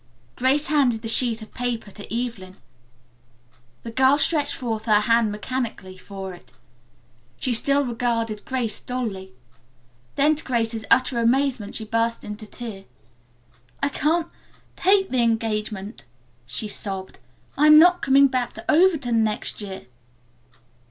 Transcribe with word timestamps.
Grace 0.35 0.65
handed 0.65 1.03
the 1.03 1.07
sheet 1.07 1.43
of 1.43 1.53
paper 1.53 1.91
to 1.91 2.11
Evelyn. 2.11 2.57
The 3.83 3.91
girl 3.91 4.17
stretched 4.17 4.55
forth 4.55 4.85
her 4.85 5.01
hand 5.01 5.31
mechanically 5.31 5.95
for 5.95 6.33
it. 6.33 6.51
She 7.37 7.53
still 7.53 7.85
regarded 7.85 8.43
Grace 8.43 8.79
dully. 8.79 9.33
Then 10.15 10.33
to 10.37 10.43
Grace's 10.43 10.85
utter 10.89 11.19
amazement 11.19 11.75
she 11.75 11.85
burst 11.85 12.23
into 12.23 12.47
tears. 12.47 12.85
"I 13.83 13.89
can't 13.89 14.31
take 14.75 15.11
the 15.11 15.21
engagement," 15.21 16.05
she 16.47 16.67
sobbed. 16.67 17.19
"I'm 17.55 17.77
not 17.77 18.01
coming 18.01 18.25
back 18.27 18.53
to 18.53 18.65
Overton 18.71 19.23
next 19.23 19.61
year." 19.61 19.85